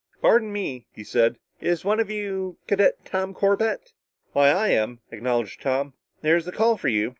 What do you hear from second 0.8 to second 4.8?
he said. "Is one of you Cadet Tom Corbett?" "Why I